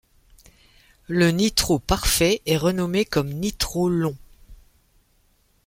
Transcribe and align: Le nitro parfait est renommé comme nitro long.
Le 1.07 1.29
nitro 1.29 1.77
parfait 1.77 2.41
est 2.47 2.57
renommé 2.57 3.05
comme 3.05 3.29
nitro 3.31 3.87
long. 3.87 4.17